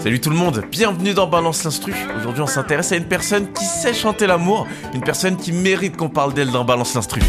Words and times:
Salut 0.00 0.20
tout 0.20 0.30
le 0.30 0.36
monde, 0.36 0.64
bienvenue 0.70 1.12
dans 1.12 1.26
Balance 1.26 1.64
l'Instru. 1.64 1.92
Aujourd'hui 2.16 2.42
on 2.42 2.46
s'intéresse 2.46 2.92
à 2.92 2.96
une 2.96 3.04
personne 3.04 3.52
qui 3.52 3.64
sait 3.64 3.92
chanter 3.92 4.28
l'amour, 4.28 4.66
une 4.94 5.00
personne 5.00 5.36
qui 5.36 5.50
mérite 5.50 5.96
qu'on 5.96 6.08
parle 6.08 6.32
d'elle 6.34 6.52
dans 6.52 6.64
Balance 6.64 6.94
l'Instru. 6.94 7.20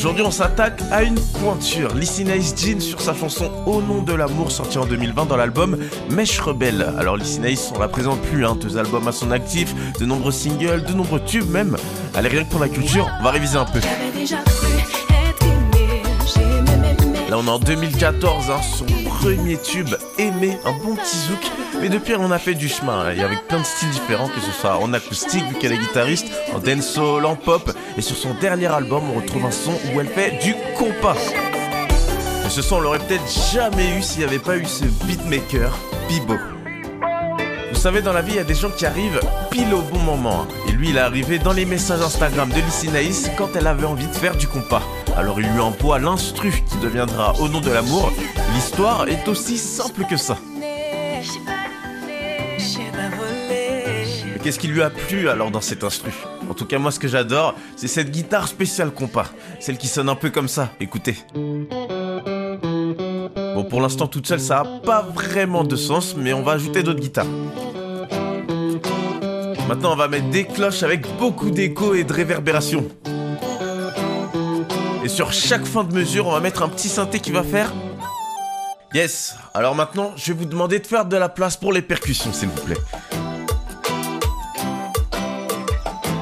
Aujourd'hui, 0.00 0.24
on 0.24 0.30
s'attaque 0.30 0.80
à 0.90 1.02
une 1.02 1.20
pointure. 1.42 1.94
Lissy 1.94 2.24
Nice 2.24 2.54
Jean 2.56 2.80
sur 2.80 3.02
sa 3.02 3.12
chanson 3.12 3.52
Au 3.66 3.82
nom 3.82 4.00
de 4.00 4.14
l'amour, 4.14 4.50
sortie 4.50 4.78
en 4.78 4.86
2020 4.86 5.26
dans 5.26 5.36
l'album 5.36 5.76
Mèche 6.08 6.40
Rebelle. 6.40 6.94
Alors, 6.96 7.18
Lissy 7.18 7.38
Nice, 7.38 7.70
on 7.76 7.78
la 7.78 7.86
présente 7.86 8.18
plus, 8.22 8.46
hein, 8.46 8.56
deux 8.58 8.78
albums 8.78 9.06
à 9.06 9.12
son 9.12 9.30
actif, 9.30 9.74
de 9.98 10.06
nombreux 10.06 10.32
singles, 10.32 10.84
de 10.84 10.94
nombreux 10.94 11.20
tubes 11.20 11.50
même. 11.50 11.76
Allez, 12.14 12.30
rien 12.30 12.44
que 12.44 12.50
pour 12.50 12.60
la 12.60 12.70
culture, 12.70 13.10
on 13.20 13.24
va 13.24 13.30
réviser 13.30 13.58
un 13.58 13.66
peu. 13.66 13.80
On 17.42 17.46
est 17.46 17.48
en 17.48 17.58
2014, 17.58 18.50
hein, 18.50 18.60
son 18.60 18.84
premier 19.08 19.56
tube, 19.56 19.88
Aimé, 20.18 20.58
un 20.66 20.72
bon 20.84 20.94
petit 20.94 21.16
zouk. 21.16 21.38
Mais 21.80 21.88
depuis, 21.88 22.14
en 22.14 22.30
a 22.30 22.38
fait 22.38 22.52
du 22.52 22.68
chemin, 22.68 23.00
hein, 23.06 23.14
et 23.16 23.22
avec 23.22 23.48
plein 23.48 23.60
de 23.60 23.64
styles 23.64 23.88
différents, 23.88 24.28
que 24.28 24.40
ce 24.40 24.50
soit 24.52 24.76
en 24.76 24.92
acoustique, 24.92 25.44
vu 25.48 25.54
qu'elle 25.54 25.72
est 25.72 25.78
guitariste, 25.78 26.26
en 26.54 26.58
dancehall, 26.58 27.24
en 27.24 27.36
pop. 27.36 27.72
Et 27.96 28.02
sur 28.02 28.14
son 28.14 28.34
dernier 28.42 28.66
album, 28.66 29.04
on 29.10 29.20
retrouve 29.20 29.46
un 29.46 29.50
son 29.52 29.72
où 29.72 30.00
elle 30.00 30.08
fait 30.08 30.38
du 30.42 30.54
compas. 30.76 31.16
Et 32.44 32.50
ce 32.50 32.60
son, 32.60 32.76
on 32.76 32.80
l'aurait 32.80 32.98
peut-être 32.98 33.24
jamais 33.54 33.88
eu 33.96 34.02
s'il 34.02 34.18
n'y 34.18 34.24
avait 34.24 34.38
pas 34.38 34.58
eu 34.58 34.66
ce 34.66 34.84
beatmaker, 35.06 35.72
Bibo. 36.10 36.34
Vous 37.72 37.78
savez, 37.78 38.02
dans 38.02 38.12
la 38.12 38.20
vie, 38.20 38.32
il 38.32 38.36
y 38.36 38.40
a 38.40 38.44
des 38.44 38.54
gens 38.54 38.68
qui 38.70 38.84
arrivent 38.84 39.20
pile 39.50 39.72
au 39.72 39.80
bon 39.80 40.00
moment. 40.00 40.42
hein. 40.42 40.48
Lui, 40.80 40.88
il 40.88 40.96
est 40.96 41.00
arrivé 41.00 41.38
dans 41.38 41.52
les 41.52 41.66
messages 41.66 42.00
Instagram 42.00 42.48
de 42.48 42.54
Lissy 42.54 42.88
Naïs 42.88 43.30
quand 43.36 43.54
elle 43.54 43.66
avait 43.66 43.84
envie 43.84 44.06
de 44.06 44.14
faire 44.14 44.34
du 44.34 44.48
compas. 44.48 44.80
Alors 45.14 45.38
il 45.38 45.46
lui 45.46 45.60
envoie 45.60 45.98
l'instru 45.98 46.52
qui 46.70 46.78
deviendra 46.78 47.34
Au 47.38 47.50
nom 47.50 47.60
de 47.60 47.70
l'amour. 47.70 48.10
L'histoire 48.54 49.06
est 49.06 49.28
aussi 49.28 49.58
simple 49.58 50.06
que 50.08 50.16
ça. 50.16 50.38
Mais 50.58 51.20
qu'est-ce 54.42 54.58
qui 54.58 54.68
lui 54.68 54.80
a 54.80 54.88
plu 54.88 55.28
alors 55.28 55.50
dans 55.50 55.60
cet 55.60 55.84
instru? 55.84 56.12
En 56.48 56.54
tout 56.54 56.64
cas, 56.64 56.78
moi, 56.78 56.90
ce 56.90 56.98
que 56.98 57.08
j'adore, 57.08 57.54
c'est 57.76 57.86
cette 57.86 58.10
guitare 58.10 58.48
spéciale 58.48 58.90
compas. 58.90 59.26
Celle 59.60 59.76
qui 59.76 59.86
sonne 59.86 60.08
un 60.08 60.14
peu 60.14 60.30
comme 60.30 60.48
ça. 60.48 60.70
Écoutez. 60.80 61.18
Bon, 63.34 63.64
pour 63.68 63.82
l'instant, 63.82 64.06
toute 64.06 64.26
seule, 64.26 64.40
ça 64.40 64.60
a 64.60 64.64
pas 64.64 65.02
vraiment 65.02 65.62
de 65.62 65.76
sens, 65.76 66.16
mais 66.16 66.32
on 66.32 66.40
va 66.42 66.52
ajouter 66.52 66.82
d'autres 66.82 67.00
guitares. 67.00 67.26
Maintenant, 69.70 69.92
on 69.92 69.96
va 69.96 70.08
mettre 70.08 70.28
des 70.30 70.46
cloches 70.46 70.82
avec 70.82 71.06
beaucoup 71.16 71.52
d'écho 71.52 71.94
et 71.94 72.02
de 72.02 72.12
réverbération. 72.12 72.88
Et 75.04 75.08
sur 75.08 75.32
chaque 75.32 75.64
fin 75.64 75.84
de 75.84 75.94
mesure, 75.94 76.26
on 76.26 76.32
va 76.32 76.40
mettre 76.40 76.64
un 76.64 76.68
petit 76.68 76.88
synthé 76.88 77.20
qui 77.20 77.30
va 77.30 77.44
faire. 77.44 77.72
Yes. 78.94 79.36
Alors 79.54 79.76
maintenant, 79.76 80.12
je 80.16 80.32
vais 80.32 80.38
vous 80.40 80.44
demander 80.46 80.80
de 80.80 80.86
faire 80.88 81.04
de 81.04 81.16
la 81.16 81.28
place 81.28 81.56
pour 81.56 81.72
les 81.72 81.82
percussions, 81.82 82.32
s'il 82.32 82.48
vous 82.48 82.64
plaît. 82.64 82.76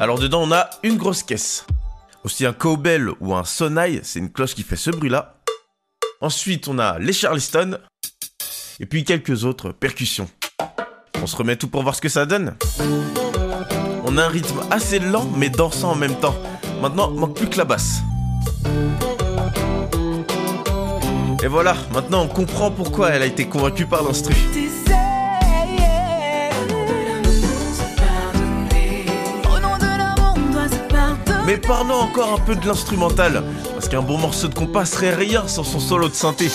Alors 0.00 0.18
dedans, 0.18 0.42
on 0.42 0.50
a 0.50 0.68
une 0.82 0.96
grosse 0.96 1.22
caisse. 1.22 1.66
Aussi 2.24 2.46
un 2.46 2.52
cowbell 2.52 3.10
ou 3.20 3.32
un 3.32 3.44
sonai, 3.44 4.00
c'est 4.02 4.18
une 4.18 4.32
cloche 4.32 4.56
qui 4.56 4.64
fait 4.64 4.74
ce 4.74 4.90
bruit-là. 4.90 5.36
Ensuite, 6.20 6.66
on 6.66 6.80
a 6.80 6.98
les 6.98 7.12
charleston. 7.12 7.78
Et 8.80 8.86
puis 8.86 9.04
quelques 9.04 9.44
autres 9.44 9.70
percussions. 9.70 10.28
On 11.22 11.28
se 11.28 11.36
remet 11.36 11.54
tout 11.54 11.68
pour 11.68 11.84
voir 11.84 11.94
ce 11.94 12.00
que 12.00 12.08
ça 12.08 12.26
donne. 12.26 12.56
On 14.08 14.18
a 14.18 14.24
un 14.24 14.28
rythme 14.28 14.60
assez 14.70 15.00
lent 15.00 15.28
mais 15.36 15.50
dansant 15.50 15.90
en 15.90 15.94
même 15.96 16.14
temps. 16.14 16.36
Maintenant, 16.80 17.10
manque 17.10 17.34
plus 17.34 17.48
que 17.48 17.58
la 17.58 17.64
basse. 17.64 18.02
Et 21.42 21.48
voilà, 21.48 21.74
maintenant 21.92 22.22
on 22.22 22.28
comprend 22.28 22.70
pourquoi 22.70 23.10
elle 23.10 23.22
a 23.22 23.26
été 23.26 23.46
convaincue 23.46 23.86
par 23.86 24.02
l'instru. 24.04 24.34
Mais 31.46 31.56
parlons 31.56 31.94
encore 31.94 32.32
un 32.34 32.44
peu 32.44 32.56
de 32.56 32.66
l'instrumental, 32.66 33.44
parce 33.74 33.88
qu'un 33.88 34.02
bon 34.02 34.18
morceau 34.18 34.48
de 34.48 34.54
compas 34.54 34.84
serait 34.84 35.14
rien 35.14 35.46
sans 35.46 35.62
son 35.62 35.78
solo 35.78 36.08
de 36.08 36.14
synthé. 36.14 36.50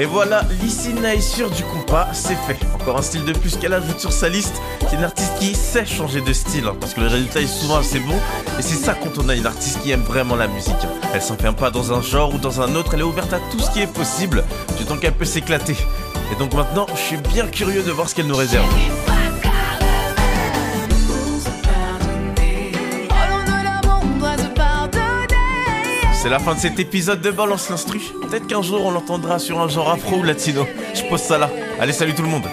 Et 0.00 0.06
voilà, 0.06 0.40
Lissy 0.62 0.94
Nice 0.94 1.30
sur 1.30 1.50
du 1.50 1.62
compas, 1.62 2.08
c'est 2.14 2.34
fait. 2.46 2.56
Encore 2.74 2.96
un 2.96 3.02
style 3.02 3.22
de 3.26 3.34
plus 3.34 3.58
qu'elle 3.58 3.74
ajoute 3.74 4.00
sur 4.00 4.14
sa 4.14 4.30
liste. 4.30 4.54
C'est 4.88 4.96
une 4.96 5.04
artiste 5.04 5.32
qui 5.38 5.54
sait 5.54 5.84
changer 5.84 6.22
de 6.22 6.32
style, 6.32 6.64
hein, 6.66 6.74
parce 6.80 6.94
que 6.94 7.02
le 7.02 7.08
résultat 7.08 7.42
est 7.42 7.46
souvent 7.46 7.76
assez 7.76 8.00
bon. 8.00 8.16
Et 8.58 8.62
c'est 8.62 8.76
ça 8.76 8.94
quand 8.94 9.22
on 9.22 9.28
a 9.28 9.34
une 9.34 9.44
artiste 9.46 9.82
qui 9.82 9.90
aime 9.90 10.00
vraiment 10.00 10.36
la 10.36 10.48
musique. 10.48 10.72
hein. 10.84 11.08
Elle 11.12 11.20
s'enferme 11.20 11.54
pas 11.54 11.70
dans 11.70 11.92
un 11.92 12.00
genre 12.00 12.34
ou 12.34 12.38
dans 12.38 12.62
un 12.62 12.76
autre, 12.76 12.94
elle 12.94 13.00
est 13.00 13.02
ouverte 13.02 13.34
à 13.34 13.40
tout 13.50 13.58
ce 13.58 13.70
qui 13.72 13.82
est 13.82 13.92
possible, 13.92 14.42
du 14.78 14.86
temps 14.86 14.96
qu'elle 14.96 15.12
peut 15.12 15.26
s'éclater. 15.26 15.76
Et 16.32 16.36
donc 16.38 16.54
maintenant, 16.54 16.86
je 16.94 17.00
suis 17.00 17.16
bien 17.18 17.46
curieux 17.46 17.82
de 17.82 17.90
voir 17.90 18.08
ce 18.08 18.14
qu'elle 18.14 18.26
nous 18.26 18.36
réserve. 18.36 18.64
C'est 26.22 26.28
la 26.28 26.38
fin 26.38 26.54
de 26.54 26.60
cet 26.60 26.78
épisode 26.78 27.22
de 27.22 27.30
Balance 27.30 27.70
l'Instru. 27.70 27.98
Peut-être 28.20 28.46
qu'un 28.46 28.60
jour 28.60 28.84
on 28.84 28.90
l'entendra 28.90 29.38
sur 29.38 29.58
un 29.58 29.68
genre 29.68 29.90
afro 29.90 30.16
ou 30.18 30.22
latino. 30.22 30.66
Je 30.92 31.02
pose 31.08 31.20
ça 31.20 31.38
là. 31.38 31.50
Allez, 31.80 31.94
salut 31.94 32.14
tout 32.14 32.20
le 32.20 32.28
monde. 32.28 32.44